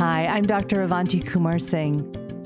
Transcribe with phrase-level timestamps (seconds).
[0.00, 0.80] Hi, I'm Dr.
[0.80, 1.98] Avanti Kumar Singh.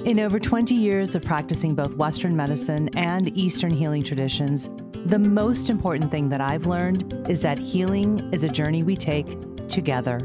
[0.04, 4.70] In over 20 years of practicing both Western medicine and Eastern healing traditions,
[5.06, 9.68] the most important thing that I've learned is that healing is a journey we take
[9.68, 10.18] together.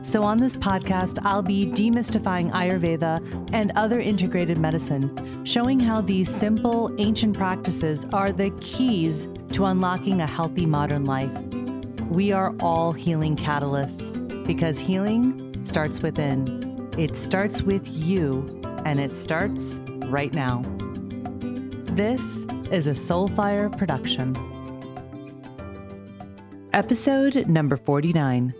[0.00, 6.34] So, on this podcast, I'll be demystifying Ayurveda and other integrated medicine, showing how these
[6.34, 11.30] simple, ancient practices are the keys to unlocking a healthy modern life.
[12.08, 16.59] We are all healing catalysts because healing starts within.
[17.00, 20.60] It starts with you and it starts right now.
[21.94, 24.36] This is a Soulfire production.
[26.74, 28.52] Episode number 49.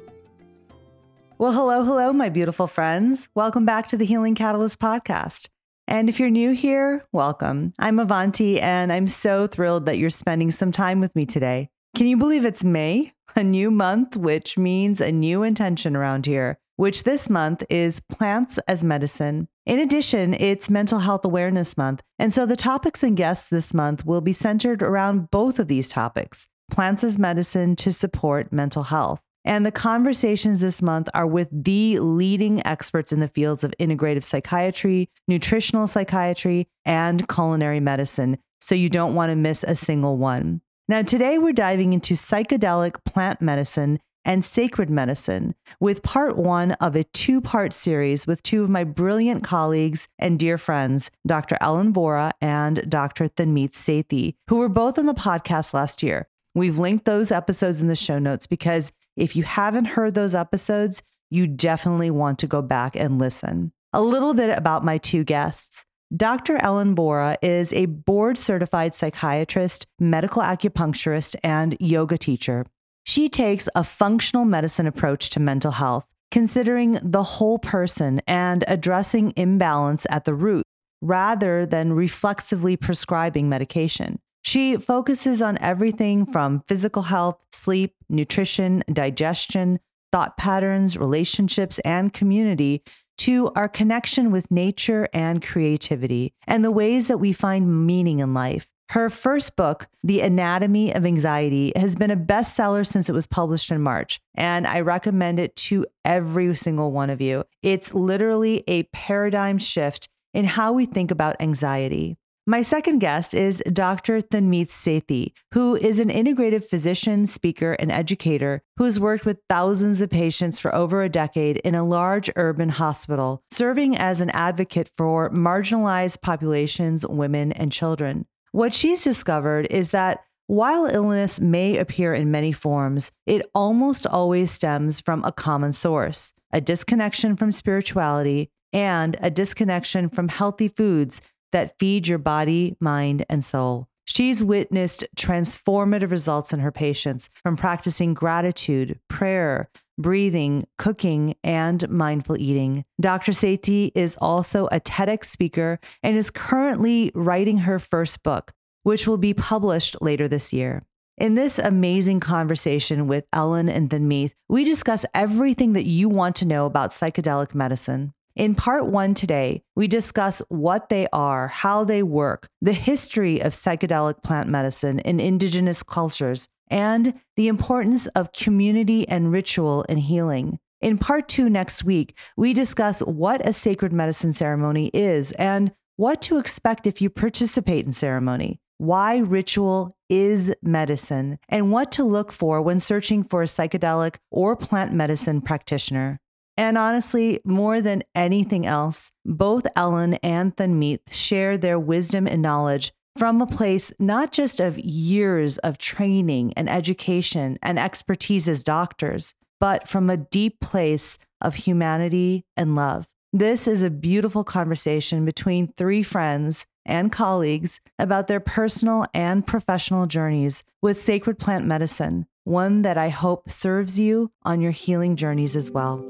[1.37, 3.29] Well, hello, hello, my beautiful friends.
[3.35, 5.51] Welcome back to the Healing Catalyst podcast.
[5.87, 7.75] And if you're new here, welcome.
[7.79, 11.69] I'm Avanti, and I'm so thrilled that you're spending some time with me today.
[11.95, 16.59] Can you believe it's May, a new month, which means a new intention around here?
[16.81, 19.47] Which this month is Plants as Medicine.
[19.67, 22.01] In addition, it's Mental Health Awareness Month.
[22.19, 25.91] And so the topics and guests this month will be centered around both of these
[25.91, 29.21] topics plants as medicine to support mental health.
[29.45, 34.25] And the conversations this month are with the leading experts in the fields of integrative
[34.25, 38.39] psychiatry, nutritional psychiatry, and culinary medicine.
[38.63, 40.63] So you don't want to miss a single one.
[40.89, 46.95] Now, today we're diving into psychedelic plant medicine and sacred medicine with part one of
[46.95, 51.57] a two part series with two of my brilliant colleagues and dear friends, Dr.
[51.61, 53.29] Ellen Vora and Dr.
[53.29, 56.29] Tanmeet Sethi, who were both on the podcast last year.
[56.55, 61.03] We've linked those episodes in the show notes because if you haven't heard those episodes,
[61.31, 63.73] you definitely want to go back and listen.
[63.93, 65.85] A little bit about my two guests.
[66.17, 66.57] Dr.
[66.57, 72.67] Ellen Vora is a board certified psychiatrist, medical acupuncturist, and yoga teacher.
[73.11, 79.33] She takes a functional medicine approach to mental health, considering the whole person and addressing
[79.35, 80.65] imbalance at the root
[81.03, 84.21] rather than reflexively prescribing medication.
[84.43, 89.81] She focuses on everything from physical health, sleep, nutrition, digestion,
[90.13, 92.85] thought patterns, relationships, and community
[93.19, 98.35] to our connection with nature and creativity and the ways that we find meaning in
[98.35, 98.69] life.
[98.91, 103.71] Her first book, The Anatomy of Anxiety, has been a bestseller since it was published
[103.71, 107.45] in March, and I recommend it to every single one of you.
[107.63, 112.17] It's literally a paradigm shift in how we think about anxiety.
[112.49, 114.23] My second guest is Dr.
[114.23, 120.01] Tanmeet Sethi, who is an integrative physician, speaker, and educator who has worked with thousands
[120.01, 124.91] of patients for over a decade in a large urban hospital, serving as an advocate
[124.97, 128.27] for marginalized populations, women, and children.
[128.53, 134.51] What she's discovered is that while illness may appear in many forms, it almost always
[134.51, 141.23] stems from a common source a disconnection from spirituality and a disconnection from healthy foods
[141.53, 143.87] that feed your body, mind, and soul.
[144.07, 152.37] She's witnessed transformative results in her patients from practicing gratitude, prayer, breathing, cooking, and mindful
[152.39, 152.85] eating.
[153.01, 153.33] Dr.
[153.33, 158.53] Sethi is also a TEDx speaker and is currently writing her first book,
[158.83, 160.83] which will be published later this year.
[161.19, 166.47] In this amazing conversation with Ellen and Tanmeet, we discuss everything that you want to
[166.47, 168.15] know about psychedelic medicine.
[168.37, 173.53] In part one today, we discuss what they are, how they work, the history of
[173.53, 180.59] psychedelic plant medicine in indigenous cultures, and the importance of community and ritual in healing.
[180.81, 186.23] In part two next week, we discuss what a sacred medicine ceremony is and what
[186.23, 192.33] to expect if you participate in ceremony, why ritual is medicine, and what to look
[192.33, 196.19] for when searching for a psychedelic or plant medicine practitioner.
[196.57, 202.93] And honestly, more than anything else, both Ellen and Tanmeet share their wisdom and knowledge
[203.19, 209.35] from a place not just of years of training and education and expertise as doctors,
[209.59, 213.07] but from a deep place of humanity and love.
[213.33, 220.07] This is a beautiful conversation between three friends and colleagues about their personal and professional
[220.07, 225.55] journeys with sacred plant medicine, one that I hope serves you on your healing journeys
[225.55, 226.05] as well.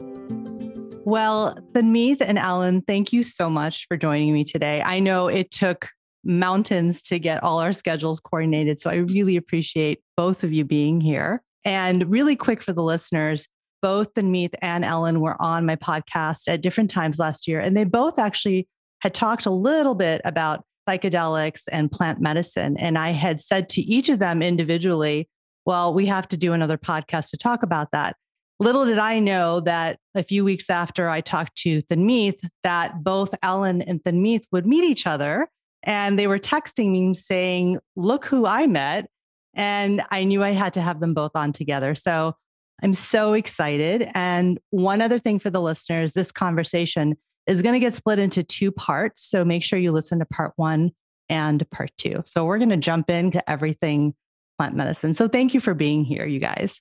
[1.04, 4.80] Well, Tanmeet and Alan, thank you so much for joining me today.
[4.80, 5.90] I know it took
[6.24, 8.80] mountains to get all our schedules coordinated.
[8.80, 11.42] So I really appreciate both of you being here.
[11.64, 13.46] And really quick for the listeners,
[13.82, 17.84] both Tanmeet and Ellen were on my podcast at different times last year, and they
[17.84, 18.68] both actually
[19.00, 22.76] had talked a little bit about psychedelics and plant medicine.
[22.78, 25.28] And I had said to each of them individually,
[25.64, 28.16] well, we have to do another podcast to talk about that.
[28.58, 33.34] little did I know that a few weeks after I talked to Tanmeet, that both
[33.42, 35.48] Ellen and Tanmeet would meet each other.
[35.82, 39.08] And they were texting me saying, Look who I met.
[39.54, 41.94] And I knew I had to have them both on together.
[41.94, 42.34] So
[42.82, 44.08] I'm so excited.
[44.14, 47.16] And one other thing for the listeners this conversation
[47.46, 49.28] is going to get split into two parts.
[49.28, 50.92] So make sure you listen to part one
[51.28, 52.22] and part two.
[52.26, 54.14] So we're going to jump into everything
[54.58, 55.14] plant medicine.
[55.14, 56.80] So thank you for being here, you guys.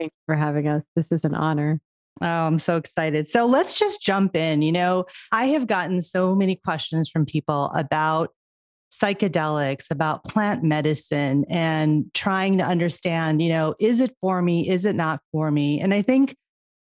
[0.00, 0.82] Thanks for having us.
[0.96, 1.80] This is an honor.
[2.20, 3.28] Oh, I'm so excited.
[3.28, 4.62] So let's just jump in.
[4.62, 8.30] You know, I have gotten so many questions from people about
[8.92, 14.68] psychedelics, about plant medicine, and trying to understand, you know, is it for me?
[14.68, 15.80] Is it not for me?
[15.80, 16.36] And I think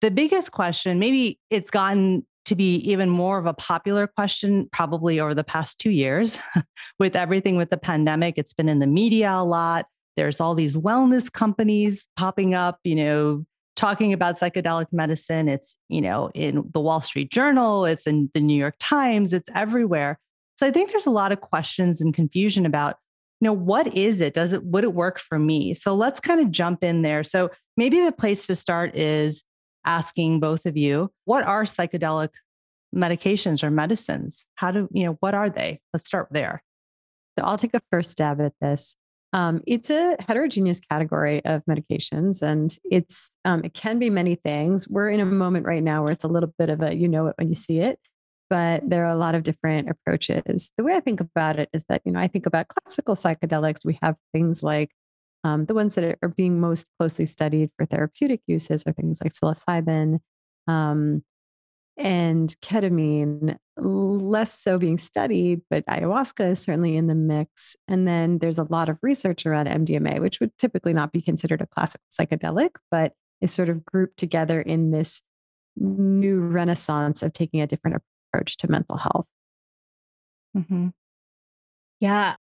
[0.01, 5.19] the biggest question, maybe it's gotten to be even more of a popular question probably
[5.19, 6.39] over the past two years
[7.00, 8.36] with everything with the pandemic.
[8.38, 9.88] It's been in the media a lot.
[10.15, 13.45] There's all these wellness companies popping up, you know,
[13.75, 15.50] talking about psychedelic medicine.
[15.50, 19.50] It's, you know, in the Wall Street Journal, it's in the New York Times, it's
[19.53, 20.19] everywhere.
[20.55, 22.95] So I think there's a lot of questions and confusion about,
[23.41, 24.33] you know, what is it?
[24.33, 25.73] Does it would it work for me?
[25.73, 27.23] So let's kind of jump in there.
[27.23, 29.43] So maybe the place to start is
[29.85, 32.29] asking both of you, what are psychedelic
[32.95, 34.45] medications or medicines?
[34.55, 35.81] How do, you know, what are they?
[35.93, 36.63] Let's start there.
[37.37, 38.95] So I'll take a first stab at this.
[39.33, 44.87] Um, it's a heterogeneous category of medications, and it's um, it can be many things.
[44.87, 47.27] We're in a moment right now where it's a little bit of a you know
[47.27, 47.99] it when you see it,
[48.50, 50.71] but there are a lot of different approaches.
[50.77, 53.86] The way I think about it is that you know I think about classical psychedelics.
[53.86, 54.92] We have things like
[55.44, 59.33] um, the ones that are being most closely studied for therapeutic uses are things like
[59.33, 60.19] psilocybin,
[60.68, 61.24] um,
[61.97, 67.75] and ketamine less so being studied, but ayahuasca is certainly in the mix.
[67.88, 71.62] And then there's a lot of research around MDMA, which would typically not be considered
[71.62, 75.21] a classic psychedelic, but is sort of grouped together in this
[75.77, 77.98] new renaissance of taking a different
[78.35, 79.25] approach to mental health.
[80.57, 80.89] Mm-hmm.
[81.99, 82.35] Yeah.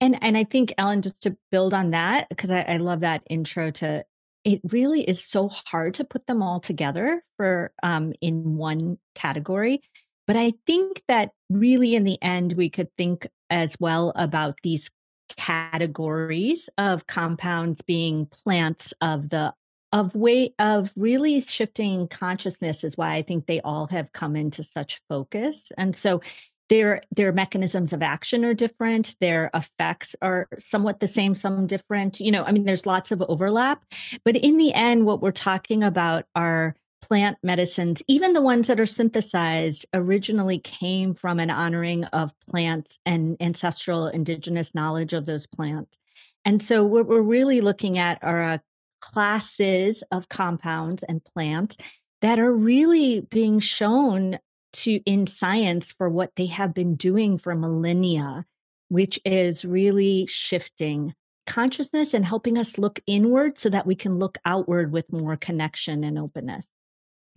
[0.00, 3.22] And and I think Ellen, just to build on that, because I, I love that
[3.28, 4.04] intro to
[4.44, 9.82] it really is so hard to put them all together for um, in one category.
[10.26, 14.90] But I think that really in the end, we could think as well about these
[15.36, 19.52] categories of compounds being plants of the
[19.92, 24.62] of way of really shifting consciousness is why I think they all have come into
[24.62, 25.72] such focus.
[25.78, 26.20] And so
[26.68, 32.20] their their mechanisms of action are different their effects are somewhat the same some different
[32.20, 33.82] you know i mean there's lots of overlap
[34.24, 38.80] but in the end what we're talking about are plant medicines even the ones that
[38.80, 45.46] are synthesized originally came from an honoring of plants and ancestral indigenous knowledge of those
[45.46, 45.96] plants
[46.44, 48.58] and so what we're really looking at are uh,
[49.00, 51.76] classes of compounds and plants
[52.20, 54.38] that are really being shown
[54.72, 58.44] to in science for what they have been doing for millennia,
[58.88, 61.14] which is really shifting
[61.46, 66.04] consciousness and helping us look inward so that we can look outward with more connection
[66.04, 66.68] and openness.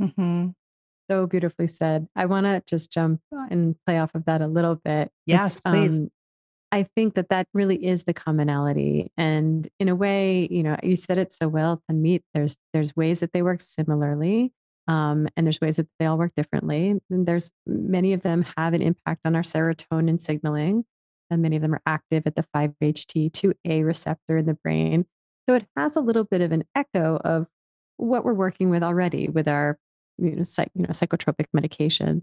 [0.02, 0.50] Mm-hmm.
[1.10, 2.08] So beautifully said.
[2.16, 5.12] I want to just jump and play off of that a little bit.
[5.26, 6.08] Yes, it's, please.
[6.72, 10.96] I think that that really is the commonality, and in a way, you know, you
[10.96, 11.82] said it so well.
[11.90, 14.54] Tanmeet there's there's ways that they work similarly,
[14.88, 17.00] um, and there's ways that they all work differently.
[17.10, 20.86] And there's many of them have an impact on our serotonin signaling,
[21.30, 25.06] and many of them are active at the 5-HT2A receptor in the brain.
[25.50, 27.48] So it has a little bit of an echo of
[27.98, 29.78] what we're working with already with our
[30.18, 32.22] you know, psych, you know psychotropic medications.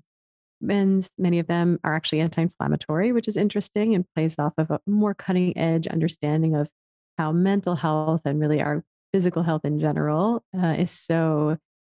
[0.67, 4.81] And many of them are actually anti-inflammatory, which is interesting and plays off of a
[4.87, 6.69] more cutting edge understanding of
[7.17, 11.57] how mental health and really our physical health in general uh, is so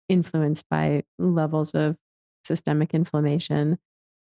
[0.08, 1.96] influenced by levels of
[2.44, 3.78] systemic inflammation.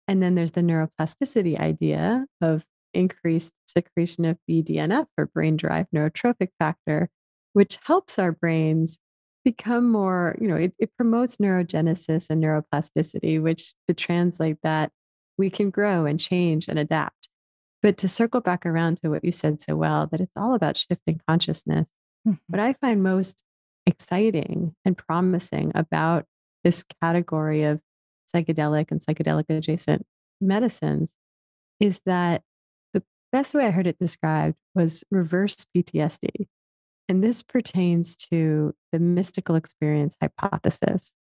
[0.08, 2.64] And then there's the neuroplasticity idea of
[2.94, 7.08] increased secretion of BDNF or brain derived neurotrophic factor,
[7.52, 8.98] which helps our brains
[9.46, 14.90] become more, you know, it, it promotes neurogenesis and neuroplasticity, which to translate that,
[15.38, 17.28] we can grow and change and adapt.
[17.80, 20.76] But to circle back around to what you said so well, that it's all about
[20.76, 21.86] shifting consciousness.
[22.26, 22.38] Mm-hmm.
[22.48, 23.44] What I find most
[23.86, 26.24] exciting and promising about
[26.64, 27.78] this category of
[28.34, 30.04] psychedelic and psychedelic adjacent
[30.40, 31.12] medicines
[31.78, 32.42] is that
[32.92, 36.48] the best way I heard it described was reverse PTSD.
[37.08, 41.12] And this pertains to the mystical experience hypothesis,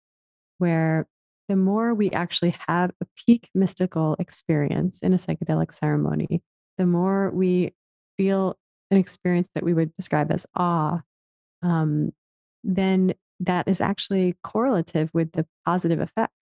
[0.57, 1.07] where
[1.47, 6.41] the more we actually have a peak mystical experience in a psychedelic ceremony,
[6.77, 7.73] the more we
[8.17, 8.57] feel
[8.89, 11.01] an experience that we would describe as awe,
[11.61, 12.11] um,
[12.63, 16.33] then that is actually correlative with the positive effect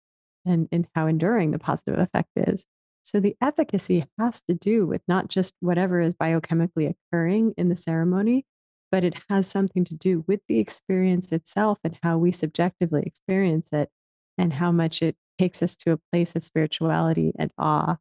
[0.45, 2.65] and, and how enduring the positive effect is.
[3.03, 7.77] So the efficacy has to do with not just whatever is biochemically occurring in the
[7.77, 8.45] ceremony,
[8.93, 13.71] but it has something to do with the experience itself and how we subjectively experience
[13.73, 13.89] it
[14.37, 17.97] and how much it takes us to a place of spirituality and awe.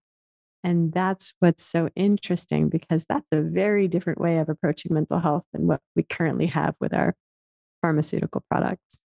[0.63, 5.43] And that's what's so interesting because that's a very different way of approaching mental health
[5.53, 7.15] than what we currently have with our
[7.81, 8.99] pharmaceutical products.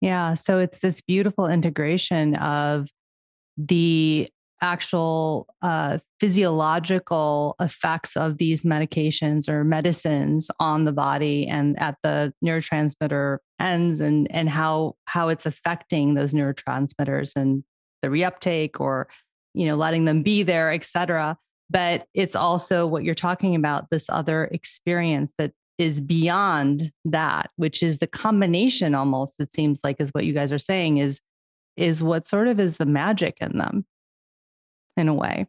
[0.00, 0.34] Yeah.
[0.34, 2.88] So it's this beautiful integration of
[3.56, 4.28] the
[4.60, 12.32] actual uh, physiological effects of these medications or medicines on the body and at the
[12.44, 17.62] neurotransmitter ends and and how how it's affecting those neurotransmitters and
[18.02, 19.08] the reuptake or
[19.54, 21.36] you know letting them be there et cetera.
[21.70, 27.82] But it's also what you're talking about this other experience that is beyond that which
[27.82, 31.20] is the combination almost it seems like is what you guys are saying is
[31.76, 33.84] is what sort of is the magic in them
[34.96, 35.46] in a way.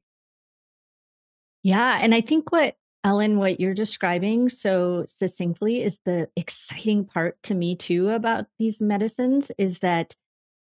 [1.63, 1.97] Yeah.
[2.01, 7.55] And I think what, Ellen, what you're describing so succinctly is the exciting part to
[7.55, 10.15] me too about these medicines is that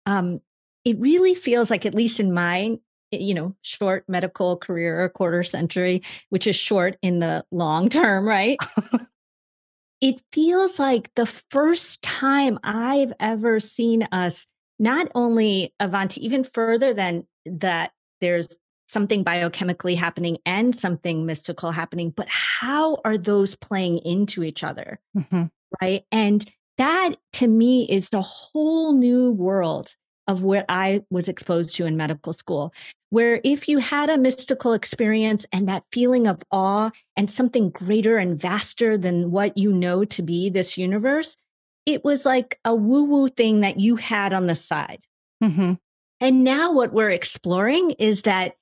[0.06, 0.40] um,
[0.84, 2.76] it really feels like, at least in my
[3.12, 8.26] you know short medical career a quarter century which is short in the long term
[8.26, 8.58] right
[10.00, 14.46] it feels like the first time i've ever seen us
[14.78, 18.56] not only avanti even further than that there's
[18.92, 25.00] something biochemically happening and something mystical happening, but how are those playing into each other?
[25.16, 25.44] Mm-hmm.
[25.80, 26.04] Right.
[26.12, 29.94] And that to me is the whole new world
[30.28, 32.72] of what I was exposed to in medical school,
[33.10, 38.18] where if you had a mystical experience and that feeling of awe and something greater
[38.18, 41.36] and vaster than what you know to be this universe,
[41.86, 45.00] it was like a woo woo thing that you had on the side.
[45.42, 45.74] Mm-hmm.
[46.20, 48.54] And now what we're exploring is that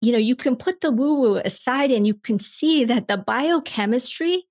[0.00, 3.16] you know, you can put the woo woo aside and you can see that the
[3.16, 4.44] biochemistry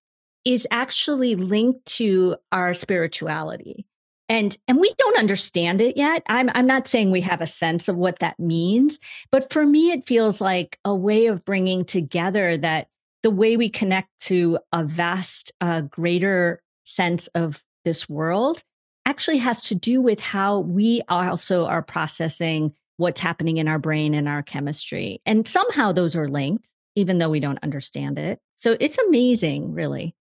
[0.45, 3.85] is actually linked to our spirituality.
[4.29, 6.23] And and we don't understand it yet.
[6.27, 8.99] I'm I'm not saying we have a sense of what that means,
[9.31, 12.87] but for me it feels like a way of bringing together that
[13.23, 18.63] the way we connect to a vast uh, greater sense of this world
[19.05, 24.13] actually has to do with how we also are processing what's happening in our brain
[24.13, 25.21] and our chemistry.
[25.25, 28.39] And somehow those are linked, even though we don't understand it.
[28.57, 30.15] So it's amazing, really.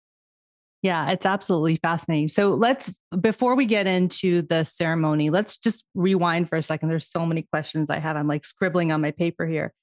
[0.81, 2.27] Yeah, it's absolutely fascinating.
[2.27, 6.89] So let's, before we get into the ceremony, let's just rewind for a second.
[6.89, 8.15] There's so many questions I have.
[8.15, 9.73] I'm like scribbling on my paper here.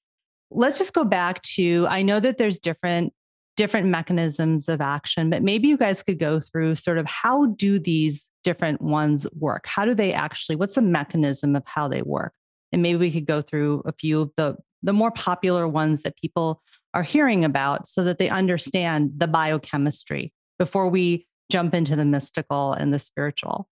[0.50, 3.12] Let's just go back to, I know that there's different
[3.56, 7.78] different mechanisms of action but maybe you guys could go through sort of how do
[7.78, 12.32] these different ones work how do they actually what's the mechanism of how they work
[12.72, 16.16] and maybe we could go through a few of the the more popular ones that
[16.16, 16.60] people
[16.94, 22.72] are hearing about so that they understand the biochemistry before we jump into the mystical
[22.72, 23.68] and the spiritual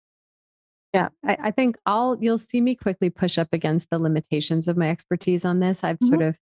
[0.92, 4.76] yeah I, I think i'll you'll see me quickly push up against the limitations of
[4.76, 6.06] my expertise on this i've mm-hmm.
[6.06, 6.36] sort of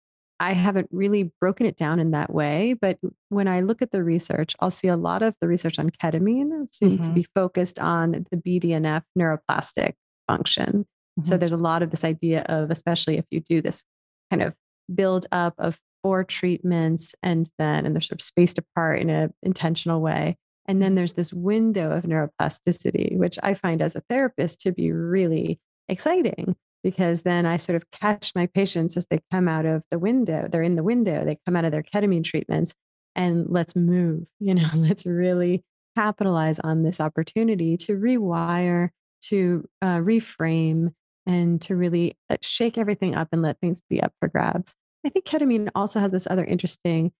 [0.43, 4.03] I haven't really broken it down in that way, but when I look at the
[4.03, 7.03] research, I'll see a lot of the research on ketamine seems mm-hmm.
[7.03, 9.93] to be focused on the BDNF neuroplastic
[10.27, 10.87] function.
[11.21, 11.29] Mm-hmm.
[11.29, 13.85] So there's a lot of this idea of, especially if you do this
[14.31, 14.55] kind of
[14.95, 19.33] build up of four treatments and then, and they're sort of spaced apart in an
[19.43, 20.37] intentional way.
[20.67, 24.93] And then there's this window of neuroplasticity, which I find as a therapist to be
[24.93, 25.59] really
[25.89, 29.99] exciting because then I sort of catch my patients as they come out of the
[29.99, 30.49] window.
[30.51, 32.73] They're in the window, they come out of their ketamine treatments,
[33.15, 35.63] and let's move, you know, let's really
[35.97, 38.91] capitalize on this opportunity to rewire,
[39.23, 40.93] to uh, reframe,
[41.27, 44.75] and to really uh, shake everything up and let things be up for grabs.
[45.05, 47.13] I think ketamine also has this other interesting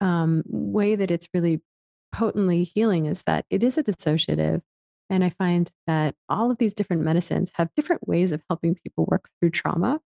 [0.00, 1.60] um, way that it's really
[2.12, 4.62] potently healing is that it is a dissociative.
[5.08, 9.06] And I find that all of these different medicines have different ways of helping people
[9.08, 10.00] work through trauma.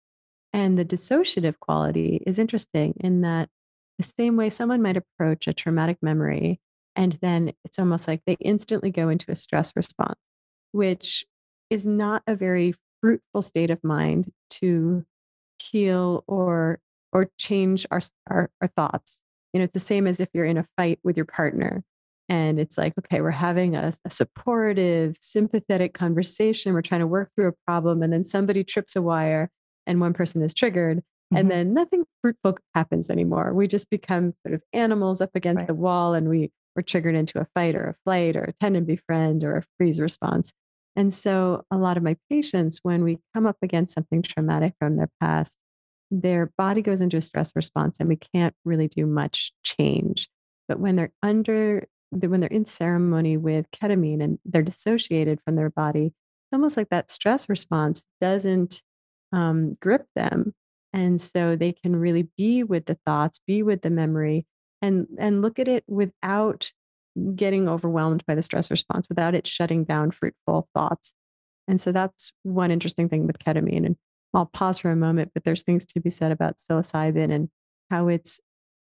[0.54, 3.50] And the dissociative quality is interesting in that
[3.98, 6.60] the same way someone might approach a traumatic memory,
[6.96, 10.20] and then it's almost like they instantly go into a stress response,
[10.72, 11.26] which
[11.70, 15.06] is not a very fruitful state of mind to
[15.60, 16.80] heal or
[17.14, 19.22] or change our, our, our thoughts.
[19.54, 21.84] You know, it's the same as if you're in a fight with your partner
[22.30, 26.74] and it's like, okay, we're having a, a, supportive, sympathetic conversation.
[26.74, 29.50] We're trying to work through a problem, and then somebody trips a wire,
[29.86, 31.38] and one person is triggered, mm-hmm.
[31.38, 33.54] and then nothing fruitful happens anymore.
[33.54, 35.68] We just become sort of animals up against right.
[35.68, 38.78] the wall, and we we're triggered into a fight or a flight or a tend
[38.78, 40.54] and befriend or a freeze response.
[40.98, 44.98] And so, a lot of my patients, when we come up against something traumatic from
[44.98, 45.60] their past,
[46.10, 50.28] their body goes into a stress response and we can't really do much change.
[50.68, 55.70] But when they're under, when they're in ceremony with ketamine and they're dissociated from their
[55.70, 58.82] body, it's almost like that stress response doesn't
[59.34, 60.56] um, grip them.
[60.94, 64.48] And so they can really be with the thoughts, be with the memory,
[64.82, 66.72] and and look at it without
[67.36, 71.14] getting overwhelmed by the stress response, without it shutting down fruitful thoughts.
[71.68, 73.86] And so that's one interesting thing with ketamine.
[73.86, 73.96] And
[74.34, 77.50] I'll pause for a moment, but there's things to be said about psilocybin and
[77.90, 78.40] how it's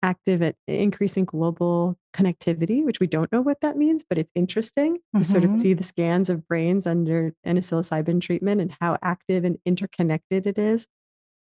[0.04, 4.96] active at increasing global connectivity, which we don't know what that means, but it's interesting
[4.96, 5.20] mm-hmm.
[5.20, 5.60] to sort of mm-hmm.
[5.60, 10.88] see the scans of brains under psilocybin treatment and how active and interconnected it is.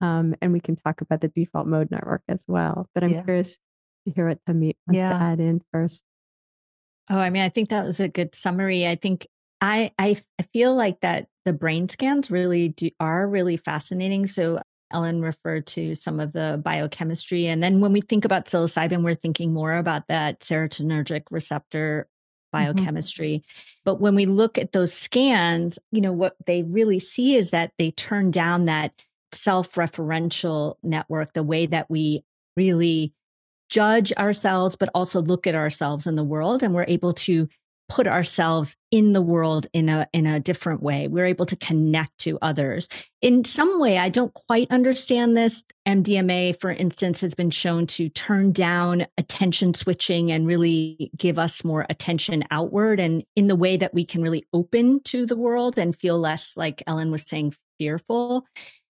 [0.01, 2.87] Um, and we can talk about the default mode network as well.
[2.93, 3.23] But I'm yeah.
[3.23, 3.57] curious
[4.05, 5.09] to hear what Tanmeet wants yeah.
[5.09, 6.03] to add in first.
[7.09, 8.87] Oh, I mean, I think that was a good summary.
[8.87, 9.27] I think
[9.61, 14.27] I I, I feel like that the brain scans really do, are really fascinating.
[14.27, 14.59] So
[14.91, 17.47] Ellen referred to some of the biochemistry.
[17.47, 22.07] And then when we think about psilocybin, we're thinking more about that serotonergic receptor
[22.53, 22.65] mm-hmm.
[22.65, 23.43] biochemistry.
[23.43, 23.81] Mm-hmm.
[23.85, 27.71] But when we look at those scans, you know, what they really see is that
[27.77, 28.93] they turn down that
[29.33, 32.23] self referential network, the way that we
[32.55, 33.13] really
[33.69, 36.63] judge ourselves, but also look at ourselves in the world.
[36.63, 37.47] And we're able to
[37.89, 41.07] put ourselves in the world in a in a different way.
[41.07, 42.89] We're able to connect to others.
[43.21, 45.63] In some way i don't quite understand this.
[45.87, 51.63] Mdma for instance has been shown to turn down attention switching and really give us
[51.63, 55.79] more attention outward and in the way that we can really open to the world
[55.79, 58.45] and feel less like ellen was saying fearful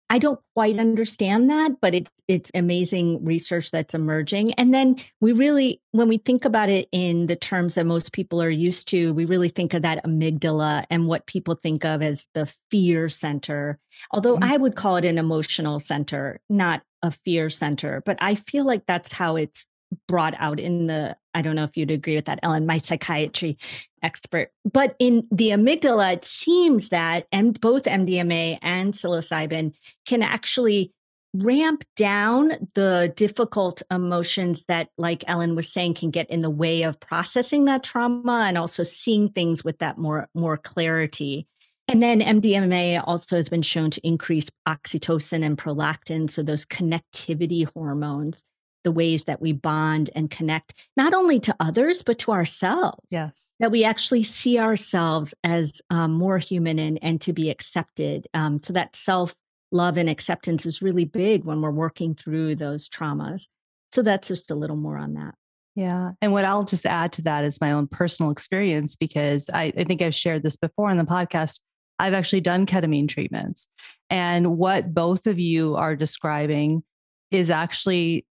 [0.09, 4.53] I don't quite understand that, but it's it's amazing research that's emerging.
[4.53, 8.41] And then we really, when we think about it in the terms that most people
[8.41, 12.25] are used to, we really think of that amygdala and what people think of as
[12.33, 13.79] the fear center.
[14.11, 14.51] Although mm-hmm.
[14.51, 18.01] I would call it an emotional center, not a fear center.
[18.05, 19.67] But I feel like that's how it's
[20.07, 23.57] brought out in the i don't know if you'd agree with that ellen my psychiatry
[24.03, 29.73] expert but in the amygdala it seems that and both mdma and psilocybin
[30.05, 30.91] can actually
[31.33, 36.83] ramp down the difficult emotions that like ellen was saying can get in the way
[36.83, 41.47] of processing that trauma and also seeing things with that more more clarity.
[41.89, 47.65] And then MDMA also has been shown to increase oxytocin and prolactin, so those connectivity
[47.73, 48.43] hormones
[48.87, 53.05] the ways that we bond and connect, not only to others, but to ourselves.
[53.09, 53.43] Yes.
[53.59, 58.27] That we actually see ourselves as um, more human and, and to be accepted.
[58.33, 59.35] Um, so that self
[59.73, 63.49] love and acceptance is really big when we're working through those traumas.
[63.91, 65.35] So that's just a little more on that.
[65.75, 66.11] Yeah.
[66.21, 69.83] And what I'll just add to that is my own personal experience because I, I
[69.83, 71.59] think I've shared this before on the podcast.
[71.99, 73.67] I've actually done ketamine treatments.
[74.09, 76.83] And what both of you are describing
[77.31, 78.25] is actually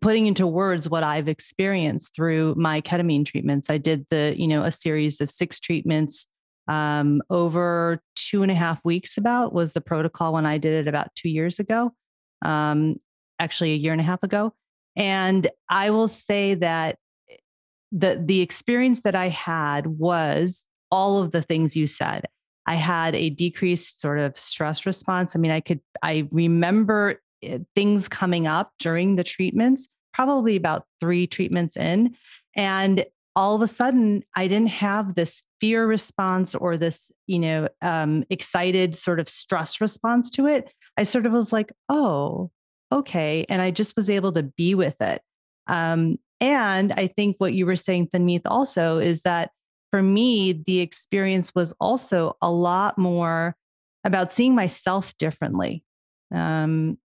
[0.00, 3.70] putting into words what I've experienced through my ketamine treatments.
[3.70, 6.26] I did the, you know, a series of six treatments
[6.68, 10.88] um, over two and a half weeks, about was the protocol when I did it
[10.88, 11.92] about two years ago,
[12.44, 12.96] um,
[13.38, 14.52] actually a year and a half ago.
[14.96, 16.98] And I will say that
[17.92, 22.26] the the experience that I had was all of the things you said.
[22.66, 25.36] I had a decreased sort of stress response.
[25.36, 27.20] I mean, I could I remember
[27.74, 32.16] things coming up during the treatments, probably about three treatments in.
[32.54, 37.68] And all of a sudden, I didn't have this fear response or this, you know,
[37.82, 40.70] um, excited sort of stress response to it.
[40.96, 42.50] I sort of was like, oh,
[42.90, 43.44] okay.
[43.48, 45.20] And I just was able to be with it.
[45.66, 49.50] Um, and I think what you were saying, Tanmeet, also is that
[49.90, 53.56] for me, the experience was also a lot more
[54.04, 55.82] about seeing myself differently.
[56.34, 56.98] Um,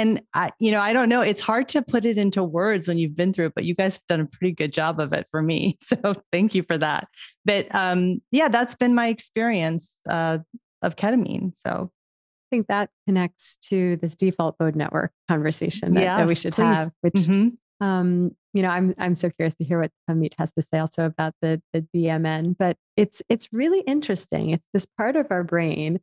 [0.00, 1.20] and I, you know, I don't know.
[1.20, 3.96] It's hard to put it into words when you've been through it, but you guys
[3.96, 5.78] have done a pretty good job of it for me.
[5.90, 7.08] So thank you for that.
[7.44, 10.38] But um, yeah, that's been my experience uh,
[10.82, 11.52] of ketamine.
[11.56, 16.34] So I think that connects to this default mode network conversation that, yes, that we
[16.36, 16.62] should please.
[16.62, 17.84] have, which mm-hmm.
[17.84, 21.06] um, you know, I'm I'm so curious to hear what Tanmeet has to say also
[21.06, 22.56] about the the DMN.
[22.56, 24.50] But it's it's really interesting.
[24.50, 25.98] It's this part of our brain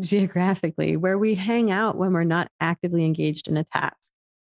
[0.00, 4.12] geographically where we hang out when we're not actively engaged in a task.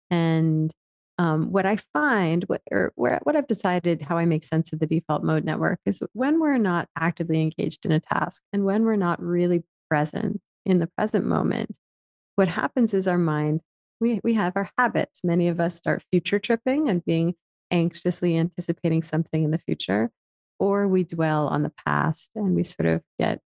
[0.09, 0.71] And
[1.17, 4.79] um, what I find, what, or where, what I've decided how I make sense of
[4.79, 8.83] the default mode network is when we're not actively engaged in a task and when
[8.83, 11.77] we're not really present in the present moment,
[12.35, 13.61] what happens is our mind,
[13.99, 15.21] we, we have our habits.
[15.23, 17.35] Many of us start future tripping and being
[17.69, 20.11] anxiously anticipating something in the future,
[20.59, 23.41] or we dwell on the past and we sort of get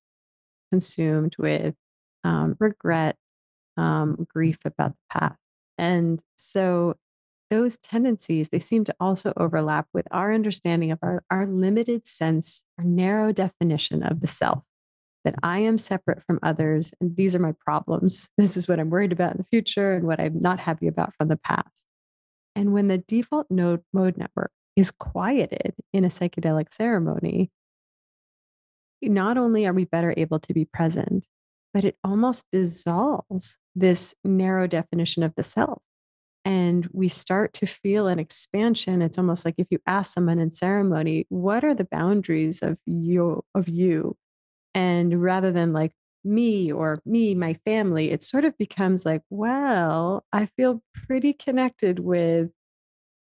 [0.74, 1.76] consumed with
[2.24, 3.14] um, regret,
[3.76, 5.38] um, grief about the past.
[5.78, 6.96] And so
[7.48, 12.64] those tendencies, they seem to also overlap with our understanding of our, our limited sense,
[12.76, 14.64] our narrow definition of the self
[15.24, 18.28] that I am separate from others and these are my problems.
[18.36, 21.14] This is what I'm worried about in the future and what I'm not happy about
[21.14, 21.84] from the past.
[22.56, 27.52] And when the default node mode network is quieted in a psychedelic ceremony,
[29.08, 31.26] not only are we better able to be present,
[31.72, 35.82] but it almost dissolves this narrow definition of the self.
[36.44, 39.00] And we start to feel an expansion.
[39.00, 43.42] It's almost like if you ask someone in ceremony, what are the boundaries of you
[43.54, 44.16] of you?
[44.74, 50.24] And rather than like me or me, my family, it sort of becomes like, well,
[50.32, 52.50] I feel pretty connected with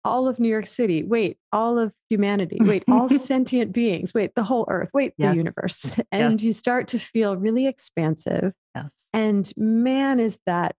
[0.03, 1.03] all of New York City.
[1.03, 2.57] Wait, all of humanity.
[2.59, 4.13] Wait, all sentient beings.
[4.13, 4.89] Wait, the whole earth.
[4.93, 5.31] Wait, yes.
[5.33, 5.95] the universe.
[6.11, 6.43] And yes.
[6.43, 8.53] you start to feel really expansive.
[8.75, 8.91] Yes.
[9.13, 10.75] And man, is that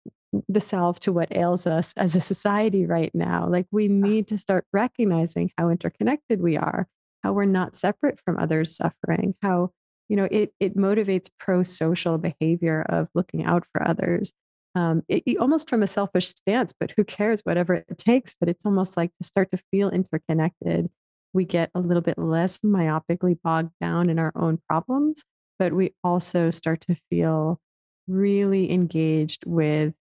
[0.48, 3.48] the salve to what ails us as a society right now.
[3.48, 6.87] Like we need to start recognizing how interconnected we are,
[7.22, 9.70] how we're not separate from others' suffering, how
[10.09, 14.33] you know it it motivates pro-social behavior of looking out for others
[14.74, 18.66] um, it, almost from a selfish stance but who cares whatever it takes but it's
[18.66, 20.88] almost like to start to feel interconnected
[21.33, 25.22] we get a little bit less myopically bogged down in our own problems
[25.59, 27.61] but we also start to feel
[28.07, 29.94] really engaged with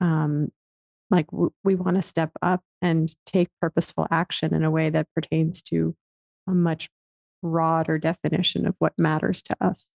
[0.00, 0.50] um,
[1.10, 5.06] like w- we want to step up and take purposeful action in a way that
[5.14, 5.94] pertains to
[6.46, 6.88] a much
[7.42, 9.88] broader definition of what matters to us.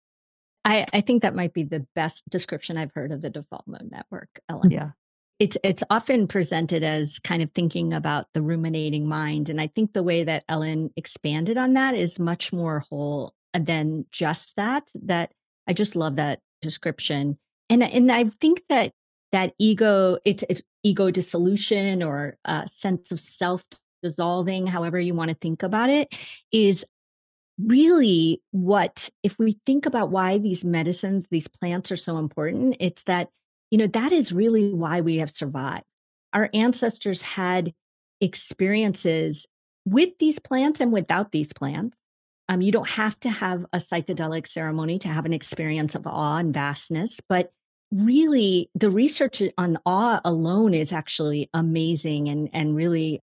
[0.64, 3.88] I, I think that might be the best description I've heard of the default mode
[3.90, 4.70] network, Ellen.
[4.70, 4.90] Yeah.
[5.38, 9.48] It's it's often presented as kind of thinking about the ruminating mind.
[9.48, 13.60] And I think the way that Ellen expanded on that is much more whole uh,
[13.62, 14.90] than just that.
[14.94, 15.32] That
[15.66, 17.38] I just love that description.
[17.70, 18.92] And and I think that
[19.32, 23.64] that ego, it's, it's ego dissolution or a sense of self
[24.02, 26.14] dissolving, however you want to think about it,
[26.52, 26.84] is
[27.66, 33.02] really what, if we think about why these medicines, these plants are so important, it's
[33.04, 33.28] that,
[33.70, 35.84] you know, that is really why we have survived.
[36.32, 37.72] Our ancestors had
[38.20, 39.46] experiences
[39.84, 41.96] with these plants and without these plants.
[42.48, 46.38] Um, you don't have to have a psychedelic ceremony to have an experience of awe
[46.38, 47.50] and vastness, but
[47.92, 53.20] really the research on awe alone is actually amazing and, and really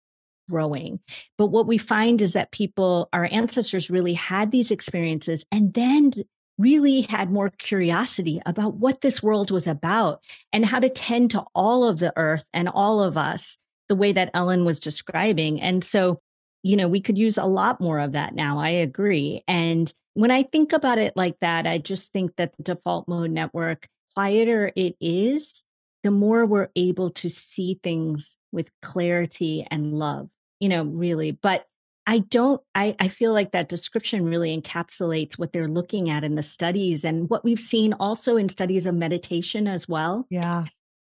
[0.49, 0.99] growing.
[1.37, 6.11] But what we find is that people, our ancestors really had these experiences and then
[6.57, 11.43] really had more curiosity about what this world was about and how to tend to
[11.55, 13.57] all of the earth and all of us
[13.89, 15.59] the way that Ellen was describing.
[15.59, 16.21] And so,
[16.61, 18.59] you know, we could use a lot more of that now.
[18.59, 19.43] I agree.
[19.47, 23.31] And when I think about it like that, I just think that the default mode
[23.31, 25.63] network, quieter it is,
[26.03, 31.31] the more we're able to see things with clarity and love, you know, really.
[31.31, 31.65] But
[32.05, 36.35] I don't, I, I feel like that description really encapsulates what they're looking at in
[36.35, 40.27] the studies and what we've seen also in studies of meditation as well.
[40.29, 40.65] Yeah.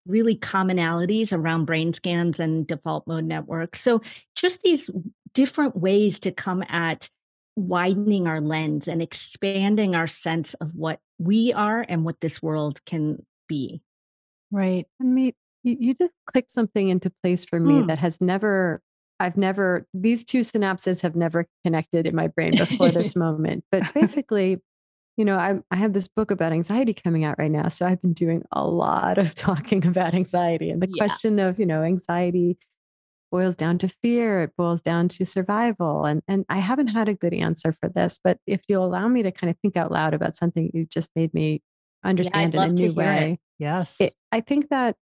[0.06, 3.80] Really commonalities around brain scans and default mode networks.
[3.80, 4.02] So
[4.36, 4.90] just these
[5.32, 7.08] different ways to come at
[7.56, 12.84] widening our lens and expanding our sense of what we are and what this world
[12.84, 13.82] can be.
[14.52, 14.86] Right.
[15.00, 15.34] And me,
[15.64, 17.86] you, you just click something into place for me mm.
[17.88, 18.80] that has never,
[19.18, 23.64] I've never, these two synapses have never connected in my brain before this moment.
[23.72, 24.58] But basically,
[25.16, 27.68] you know, I, I have this book about anxiety coming out right now.
[27.68, 31.04] So I've been doing a lot of talking about anxiety and the yeah.
[31.04, 32.58] question of, you know, anxiety
[33.30, 36.04] boils down to fear, it boils down to survival.
[36.04, 39.22] And, and I haven't had a good answer for this, but if you'll allow me
[39.22, 41.62] to kind of think out loud about something you just made me
[42.04, 43.32] understand yeah, in a new way.
[43.32, 43.62] It.
[43.62, 43.96] Yes.
[44.00, 44.96] It, I think that,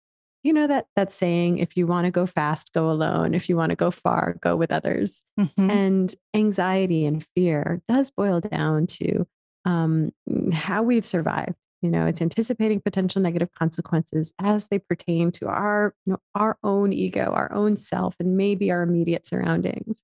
[0.43, 3.33] you know, that that saying, if you want to go fast, go alone.
[3.33, 5.21] If you want to go far, go with others.
[5.39, 5.69] Mm-hmm.
[5.69, 9.27] And anxiety and fear does boil down to
[9.65, 10.11] um,
[10.53, 11.55] how we've survived.
[11.81, 16.57] You know, it's anticipating potential negative consequences as they pertain to our, you know, our
[16.61, 20.03] own ego, our own self, and maybe our immediate surroundings.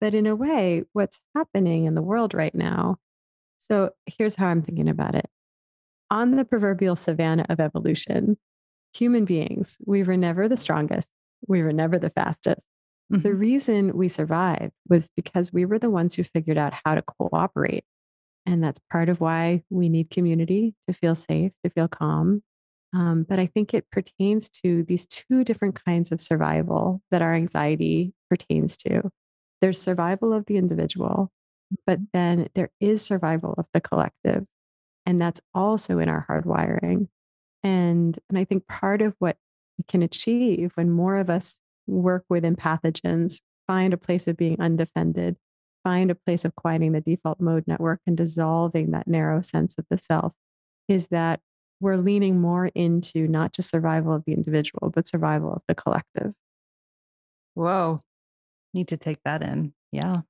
[0.00, 2.98] But in a way, what's happening in the world right now.
[3.58, 5.26] So here's how I'm thinking about it
[6.10, 8.36] on the proverbial savannah of evolution,
[8.92, 11.08] human beings, we were never the strongest,
[11.46, 12.66] we were never the fastest.
[13.12, 13.22] Mm-hmm.
[13.22, 17.02] The reason we survived was because we were the ones who figured out how to
[17.02, 17.84] cooperate.
[18.46, 22.42] And that's part of why we need community to feel safe, to feel calm.
[22.94, 27.34] Um, but I think it pertains to these two different kinds of survival that our
[27.34, 29.10] anxiety pertains to.
[29.60, 31.30] There's survival of the individual,
[31.86, 32.04] but mm-hmm.
[32.12, 34.44] then there is survival of the collective.
[35.06, 37.08] And that's also in our hardwiring.
[37.62, 39.36] And, and I think part of what
[39.78, 44.60] we can achieve when more of us work with entheogens, find a place of being
[44.60, 45.36] undefended,
[45.82, 49.84] find a place of quieting the default mode network and dissolving that narrow sense of
[49.90, 50.32] the self,
[50.88, 51.40] is that
[51.80, 56.32] we're leaning more into not just survival of the individual, but survival of the collective.
[57.54, 58.02] Whoa.
[58.72, 59.74] Need to take that in.
[59.92, 60.22] Yeah.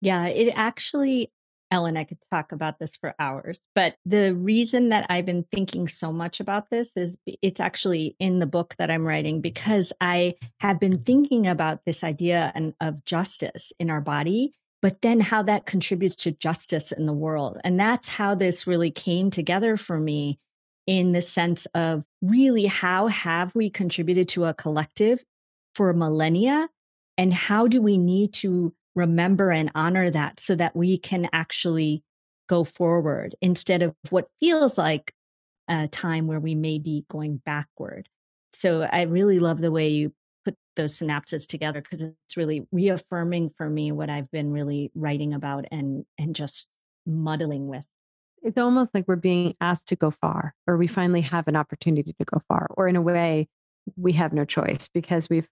[0.00, 0.26] Yeah.
[0.26, 1.30] It actually,
[1.72, 5.88] Ellen, I could talk about this for hours, but the reason that I've been thinking
[5.88, 10.34] so much about this is it's actually in the book that I'm writing because I
[10.60, 15.42] have been thinking about this idea and of justice in our body but then how
[15.44, 17.56] that contributes to justice in the world.
[17.62, 20.40] And that's how this really came together for me
[20.88, 25.24] in the sense of really how have we contributed to a collective
[25.76, 26.68] for millennia
[27.16, 32.02] and how do we need to remember and honor that so that we can actually
[32.48, 35.12] go forward instead of what feels like
[35.68, 38.08] a time where we may be going backward
[38.52, 40.12] so i really love the way you
[40.44, 45.32] put those synapses together because it's really reaffirming for me what i've been really writing
[45.32, 46.66] about and and just
[47.06, 47.86] muddling with
[48.42, 52.12] it's almost like we're being asked to go far, or we finally have an opportunity
[52.12, 53.48] to go far, or in a way,
[53.96, 55.48] we have no choice because we've,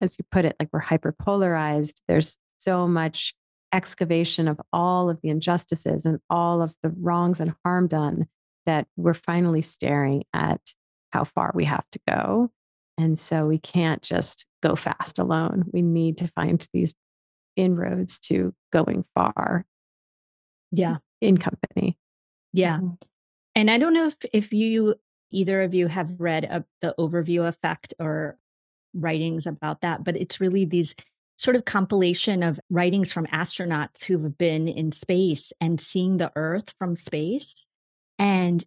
[0.00, 2.00] as you put it, like we're hyperpolarized.
[2.08, 3.34] There's so much
[3.72, 8.26] excavation of all of the injustices and all of the wrongs and harm done
[8.66, 10.60] that we're finally staring at
[11.10, 12.50] how far we have to go.
[12.98, 15.64] And so we can't just go fast alone.
[15.72, 16.94] We need to find these
[17.56, 19.64] inroads to going far.
[20.70, 20.98] Yeah.
[21.20, 21.98] In company.
[22.52, 22.76] Yeah.
[22.76, 22.94] Mm-hmm.
[23.54, 24.94] And I don't know if, if you,
[25.30, 28.38] either of you have read a, the overview effect or
[28.94, 30.94] writings about that, but it's really these
[31.42, 36.30] sort of compilation of writings from astronauts who have been in space and seeing the
[36.36, 37.66] earth from space.
[38.18, 38.64] And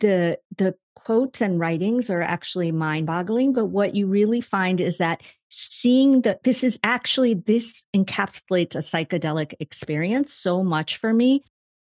[0.00, 5.22] the the quotes and writings are actually mind-boggling but what you really find is that
[5.48, 11.42] seeing that this is actually this encapsulates a psychedelic experience so much for me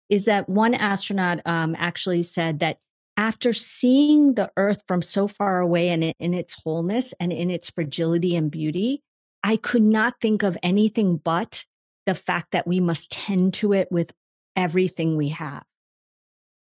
[0.08, 2.78] is that one astronaut um, actually said that
[3.16, 7.70] after seeing the earth from so far away and in its wholeness and in its
[7.70, 9.02] fragility and beauty,
[9.42, 11.64] I could not think of anything but
[12.06, 14.12] the fact that we must tend to it with
[14.56, 15.64] everything we have.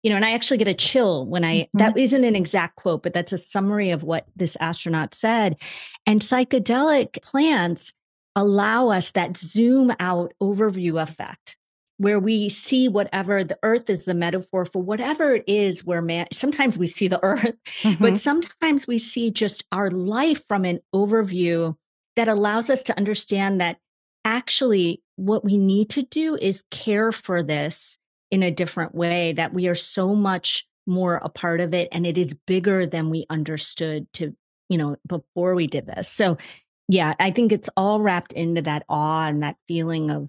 [0.03, 1.79] You know, and I actually get a chill when I, mm-hmm.
[1.79, 5.57] that isn't an exact quote, but that's a summary of what this astronaut said.
[6.07, 7.93] And psychedelic plants
[8.35, 11.57] allow us that zoom out overview effect
[11.99, 16.27] where we see whatever the earth is the metaphor for whatever it is where man
[16.33, 18.03] sometimes we see the earth mm-hmm.
[18.03, 21.77] but sometimes we see just our life from an overview
[22.21, 23.79] that allows us to understand that
[24.25, 27.97] actually what we need to do is care for this
[28.31, 32.07] in a different way that we are so much more a part of it and
[32.07, 34.37] it is bigger than we understood to
[34.69, 36.37] you know before we did this so
[36.89, 40.29] yeah i think it's all wrapped into that awe and that feeling of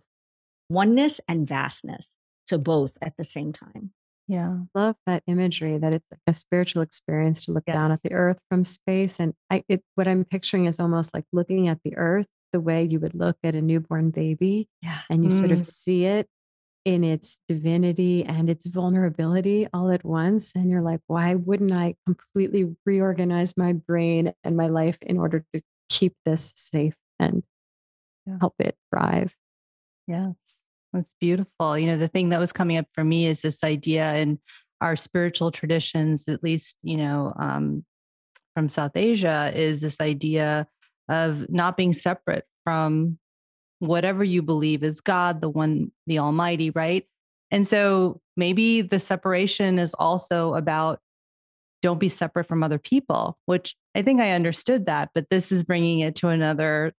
[0.72, 2.08] oneness and vastness.
[2.46, 3.92] So both at the same time.
[4.32, 4.60] Yeah.
[4.74, 7.74] Love that imagery that it's like a spiritual experience to look yes.
[7.74, 9.20] down at the earth from space.
[9.20, 12.82] And I it what I'm picturing is almost like looking at the earth the way
[12.82, 14.70] you would look at a newborn baby.
[14.82, 15.00] Yeah.
[15.10, 15.38] And you mm.
[15.38, 15.66] sort of mm.
[15.66, 16.28] see it
[16.86, 20.54] in its divinity and its vulnerability all at once.
[20.56, 25.44] And you're like, why wouldn't I completely reorganize my brain and my life in order
[25.54, 27.44] to keep this safe and
[28.26, 28.38] yeah.
[28.40, 29.36] help it thrive?
[30.08, 30.36] Yes.
[30.94, 31.78] That's beautiful.
[31.78, 34.40] You know, the thing that was coming up for me is this idea in
[34.82, 37.86] our spiritual traditions, at least, you know, um,
[38.56, 40.68] from South Asia, is this idea
[41.08, 43.18] of not being separate from
[43.80, 47.06] whatever you believe is God, the one, the Almighty, right?
[47.52, 51.00] And so maybe the separation is also about
[51.82, 55.64] don't be separate from other people, which I think I understood that, but this is
[55.64, 56.94] bringing it to another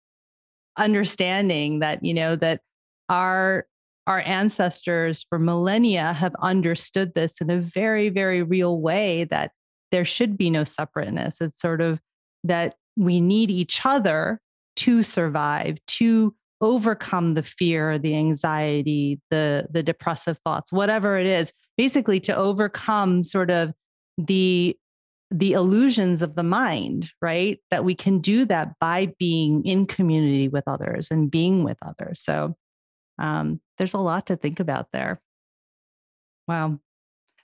[0.76, 2.60] understanding that, you know, that
[3.08, 3.66] our
[4.06, 9.52] our ancestors for millennia have understood this in a very, very real way that
[9.90, 11.40] there should be no separateness.
[11.40, 12.00] It's sort of
[12.44, 14.40] that we need each other
[14.76, 21.52] to survive, to overcome the fear, the anxiety, the, the depressive thoughts, whatever it is,
[21.76, 23.72] basically to overcome sort of
[24.18, 24.76] the
[25.34, 27.58] the illusions of the mind, right?
[27.70, 32.20] That we can do that by being in community with others and being with others.
[32.20, 32.54] So
[33.18, 35.20] um, there's a lot to think about there.
[36.48, 36.78] Wow.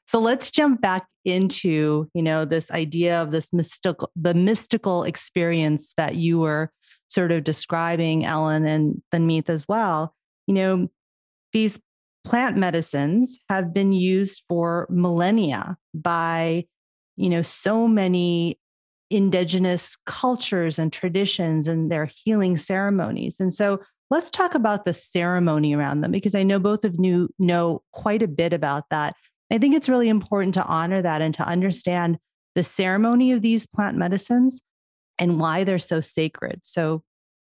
[0.06, 5.92] So let's jump back into, you know, this idea of this mystical, the mystical experience
[5.96, 6.72] that you were
[7.08, 10.14] sort of describing, Ellen and Tanmeet as well.
[10.46, 10.88] You know,
[11.52, 11.78] these
[12.24, 16.66] plant medicines have been used for millennia by,
[17.16, 18.58] you know, so many
[19.10, 23.36] indigenous cultures and traditions and their healing ceremonies.
[23.40, 27.28] And so let's talk about the ceremony around them because I know both of you
[27.38, 29.14] know quite a bit about that.
[29.50, 32.18] I think it's really important to honor that and to understand
[32.54, 34.60] the ceremony of these plant medicines
[35.18, 36.60] and why they're so sacred.
[36.64, 37.02] So,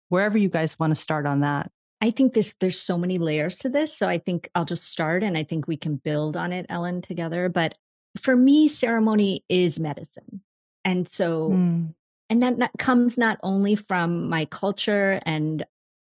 [0.10, 1.72] wherever you guys want to start on that.
[2.02, 5.24] I think this there's so many layers to this, so I think I'll just start
[5.24, 7.78] and I think we can build on it Ellen together, but
[8.20, 10.42] for me ceremony is medicine.
[10.84, 11.94] And so mm.
[12.30, 15.64] and that, that comes not only from my culture and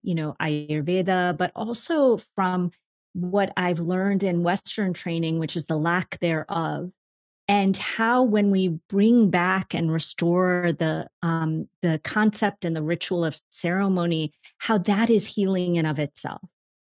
[0.05, 2.71] you know ayurveda but also from
[3.14, 6.90] what I've learned in Western training, which is the lack thereof,
[7.47, 13.25] and how when we bring back and restore the um, the concept and the ritual
[13.25, 16.43] of ceremony, how that is healing in of itself.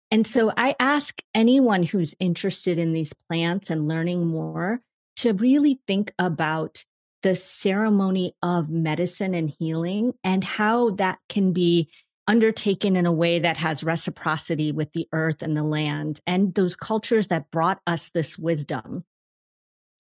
[0.10, 4.82] And so I ask anyone who's interested in these plants and learning more
[5.18, 6.84] to really think about
[7.24, 11.90] the ceremony of medicine and healing and how that can be
[12.28, 16.76] undertaken in a way that has reciprocity with the earth and the land and those
[16.76, 19.06] cultures that brought us this wisdom.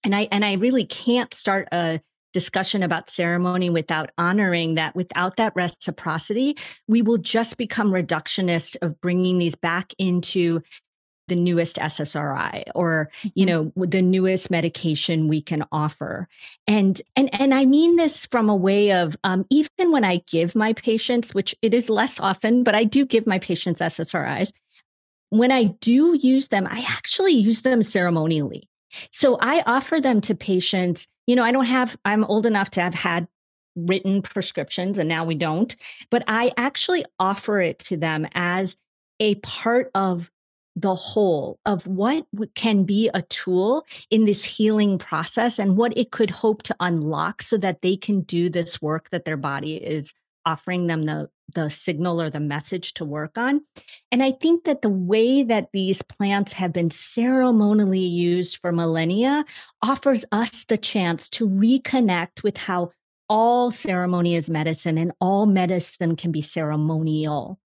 [0.03, 2.01] And I and I really can't start a
[2.33, 6.55] discussion about ceremony without honoring that without that reciprocity,
[6.87, 10.61] we will just become reductionist of bringing these back into
[11.27, 13.79] the newest SSRI or you mm-hmm.
[13.79, 16.27] know the newest medication we can offer
[16.67, 20.55] and and and I mean this from a way of um, even when I give
[20.55, 24.51] my patients which it is less often but I do give my patients SSRIs
[25.29, 28.69] when I do use them I actually use them ceremonially
[29.11, 32.81] so I offer them to patients you know I don't have I'm old enough to
[32.81, 33.27] have had
[33.75, 35.75] written prescriptions and now we don't
[36.09, 38.77] but I actually offer it to them as
[39.19, 40.31] a part of
[40.77, 46.11] the whole of what can be a tool in this healing process and what it
[46.11, 50.13] could hope to unlock so that they can do this work that their body is
[50.45, 53.61] offering them the the signal or the message to work on.
[54.11, 59.45] And i think that the way that these plants have been ceremonially used for millennia
[59.81, 62.91] offers us the chance to reconnect with how
[63.29, 67.59] all ceremony is medicine and all medicine can be ceremonial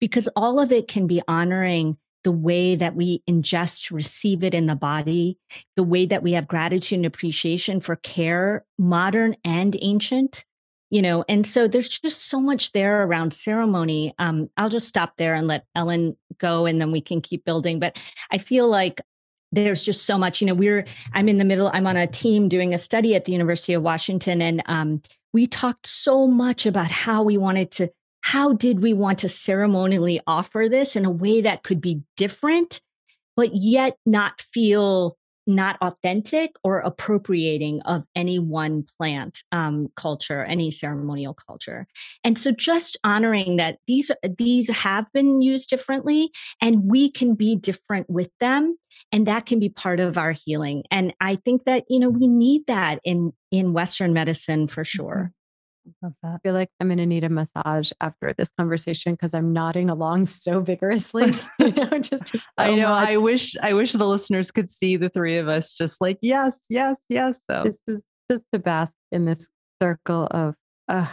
[0.00, 4.66] because all of it can be honoring the way that we ingest, receive it in
[4.66, 5.38] the body,
[5.76, 10.44] the way that we have gratitude and appreciation for care, modern and ancient,
[10.90, 14.14] you know, and so there's just so much there around ceremony.
[14.18, 17.78] Um, I'll just stop there and let Ellen go and then we can keep building.
[17.78, 17.96] But
[18.30, 19.00] I feel like
[19.52, 22.48] there's just so much, you know, we're, I'm in the middle, I'm on a team
[22.48, 26.90] doing a study at the University of Washington and um, we talked so much about
[26.90, 27.90] how we wanted to
[28.24, 32.80] how did we want to ceremonially offer this in a way that could be different,
[33.36, 40.70] but yet not feel not authentic or appropriating of any one plant um, culture, any
[40.70, 41.86] ceremonial culture.
[42.24, 46.30] And so just honoring that these these have been used differently
[46.62, 48.78] and we can be different with them
[49.12, 50.84] and that can be part of our healing.
[50.90, 55.30] And I think that you know we need that in in western medicine for sure.
[56.24, 59.90] I feel like I'm going to need a massage after this conversation because I'm nodding
[59.90, 61.34] along so vigorously.
[61.58, 62.88] you know, just so I know.
[62.88, 63.14] Much.
[63.14, 66.58] I wish I wish the listeners could see the three of us just like yes,
[66.70, 67.38] yes, yes.
[67.50, 69.48] So this is just to bask in this
[69.82, 70.54] circle of
[70.88, 71.08] uh,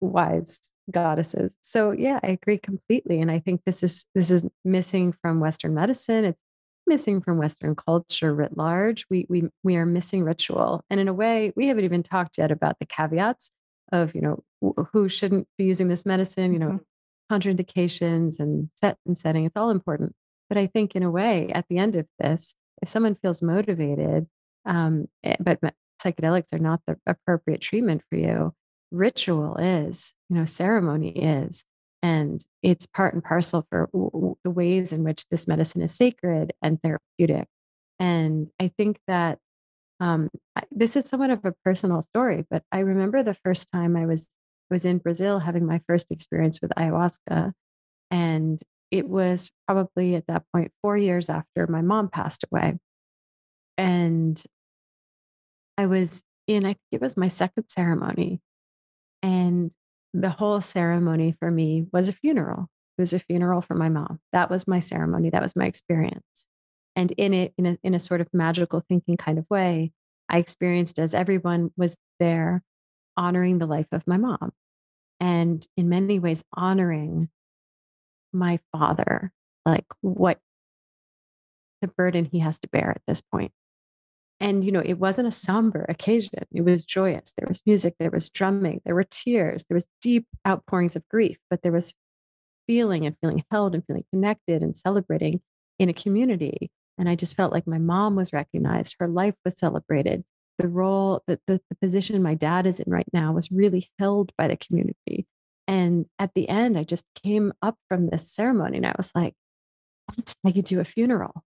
[0.00, 0.60] wise
[0.90, 1.54] goddesses.
[1.62, 5.74] So yeah, I agree completely, and I think this is this is missing from Western
[5.74, 6.24] medicine.
[6.24, 6.40] It's
[6.86, 9.06] missing from Western culture writ large.
[9.10, 12.50] We we we are missing ritual, and in a way, we haven't even talked yet
[12.50, 13.50] about the caveats
[13.92, 14.42] of you know
[14.92, 16.80] who shouldn't be using this medicine you know
[17.30, 17.34] mm-hmm.
[17.34, 20.14] contraindications and set and setting it's all important
[20.48, 24.26] but i think in a way at the end of this if someone feels motivated
[24.66, 25.58] um, eh, but
[26.02, 28.52] psychedelics are not the appropriate treatment for you
[28.90, 31.64] ritual is you know ceremony is
[32.02, 36.52] and it's part and parcel for w- the ways in which this medicine is sacred
[36.62, 37.48] and therapeutic
[37.98, 39.38] and i think that
[40.00, 40.28] um,
[40.70, 44.28] this is somewhat of a personal story, but I remember the first time I was
[44.70, 47.52] was in Brazil having my first experience with ayahuasca,
[48.10, 52.78] and it was probably at that point four years after my mom passed away,
[53.76, 54.42] and
[55.76, 56.64] I was in.
[56.64, 58.40] I think it was my second ceremony,
[59.22, 59.72] and
[60.14, 62.68] the whole ceremony for me was a funeral.
[62.96, 64.20] It was a funeral for my mom.
[64.32, 65.30] That was my ceremony.
[65.30, 66.46] That was my experience.
[66.98, 69.92] And in it, in a, in a sort of magical thinking kind of way,
[70.28, 72.64] I experienced as everyone was there
[73.16, 74.50] honoring the life of my mom
[75.20, 77.28] and in many ways honoring
[78.32, 79.30] my father,
[79.64, 80.40] like what
[81.82, 83.52] the burden he has to bear at this point.
[84.40, 86.46] And, you know, it wasn't a somber occasion.
[86.52, 87.32] It was joyous.
[87.38, 91.36] There was music, there was drumming, there were tears, there was deep outpourings of grief,
[91.48, 91.94] but there was
[92.66, 95.40] feeling and feeling held and feeling connected and celebrating
[95.78, 96.72] in a community.
[96.98, 100.24] And I just felt like my mom was recognized, her life was celebrated.
[100.58, 104.32] The role that the, the position my dad is in right now was really held
[104.36, 105.26] by the community.
[105.68, 109.34] And at the end, I just came up from this ceremony and I was like,
[110.08, 111.44] how you do a funeral.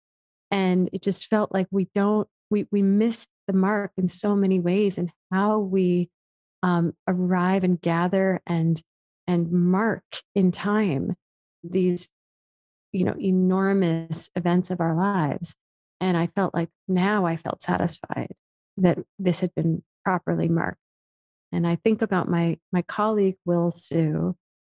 [0.52, 4.60] And it just felt like we don't, we, we miss the mark in so many
[4.60, 6.10] ways and how we
[6.64, 8.82] um, arrive and gather and
[9.28, 11.16] and mark in time
[11.64, 12.10] these
[12.92, 15.56] you know enormous events of our lives
[16.02, 18.32] and i felt like now i felt satisfied
[18.82, 20.80] that this had been properly marked.
[21.52, 24.36] And i think about my my colleague Will Siu.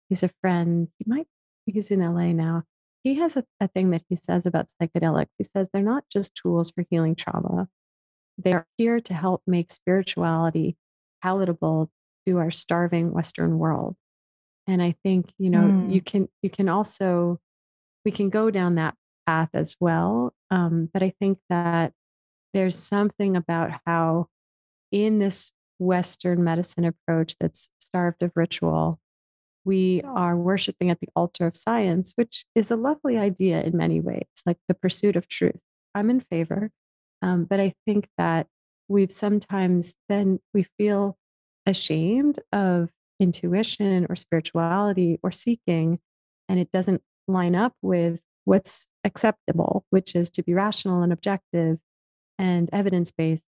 [0.09, 0.89] He's a friend.
[0.97, 1.27] He might
[1.65, 2.63] he's in la now.
[3.03, 5.29] He has a, a thing that he says about psychedelics.
[5.37, 7.67] He says they're not just tools for healing trauma.
[8.37, 10.75] They're here to help make spirituality
[11.23, 11.89] palatable
[12.27, 13.95] to our starving western world.
[14.67, 15.93] And i think you know mm.
[15.93, 17.39] you can you can also
[18.05, 18.95] we can go down that
[19.27, 21.93] path as well um, but i think that
[22.53, 24.27] there's something about how
[24.91, 28.99] in this western medicine approach that's starved of ritual
[29.63, 33.99] we are worshiping at the altar of science which is a lovely idea in many
[33.99, 35.59] ways like the pursuit of truth.
[35.93, 36.71] I'm in favor
[37.21, 38.47] um, but i think that
[38.87, 41.17] we've sometimes then we feel
[41.65, 42.89] ashamed of
[43.19, 45.99] intuition or spirituality or seeking,
[46.49, 51.77] and it doesn't line up with what's acceptable, which is to be rational and objective
[52.37, 53.45] and evidence based.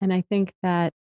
[0.00, 0.92] And I think that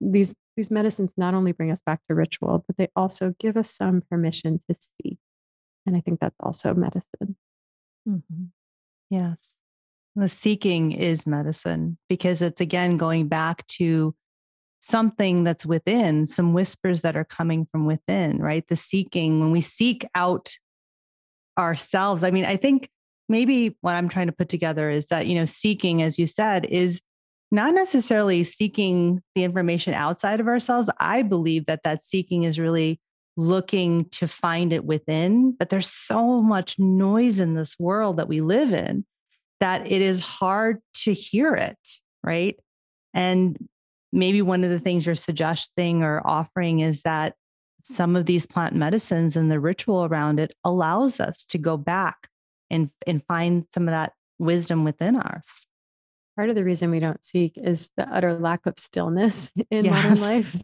[0.00, 3.70] these these medicines not only bring us back to ritual, but they also give us
[3.70, 5.18] some permission to seek.
[5.86, 7.36] And I think that's also medicine.
[8.08, 8.44] Mm-hmm.
[9.08, 9.38] Yes.
[10.16, 14.14] The seeking is medicine because it's again going back to
[14.80, 18.66] something that's within, some whispers that are coming from within, right?
[18.68, 20.50] The seeking, when we seek out
[21.60, 22.24] ourselves.
[22.24, 22.88] I mean, I think
[23.28, 26.64] maybe what I'm trying to put together is that, you know, seeking, as you said,
[26.66, 27.00] is
[27.52, 30.90] not necessarily seeking the information outside of ourselves.
[30.98, 33.00] I believe that that seeking is really
[33.36, 38.40] looking to find it within, but there's so much noise in this world that we
[38.40, 39.04] live in
[39.60, 41.78] that it is hard to hear it,
[42.22, 42.56] right?
[43.14, 43.56] And
[44.12, 47.34] maybe one of the things you're suggesting or offering is that
[47.84, 52.28] some of these plant medicines and the ritual around it allows us to go back
[52.70, 55.66] and and find some of that wisdom within us
[56.36, 59.94] part of the reason we don't seek is the utter lack of stillness in yes.
[59.94, 60.62] modern life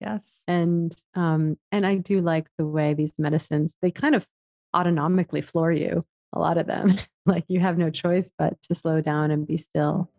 [0.00, 4.26] yes and um and i do like the way these medicines they kind of
[4.74, 6.04] autonomically floor you
[6.34, 6.94] a lot of them
[7.26, 10.10] like you have no choice but to slow down and be still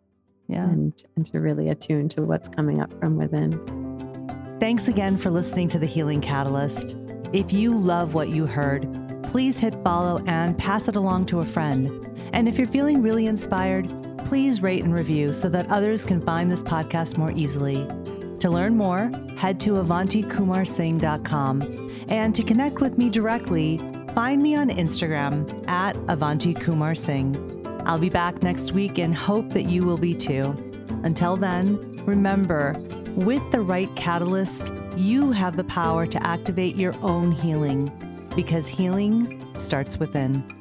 [0.50, 0.64] yeah.
[0.64, 4.09] and, and to really attune to what's coming up from within.
[4.60, 6.98] Thanks again for listening to The Healing Catalyst.
[7.32, 8.86] If you love what you heard,
[9.22, 11.88] please hit follow and pass it along to a friend.
[12.34, 13.88] And if you're feeling really inspired,
[14.26, 17.88] please rate and review so that others can find this podcast more easily.
[18.40, 21.90] To learn more, head to avantikumarsingh.com.
[22.08, 23.78] And to connect with me directly,
[24.14, 27.34] find me on Instagram at Avanti Kumar Singh.
[27.86, 30.54] I'll be back next week and hope that you will be too.
[31.02, 32.74] Until then, remember,
[33.16, 37.90] with the right catalyst, you have the power to activate your own healing
[38.36, 40.59] because healing starts within.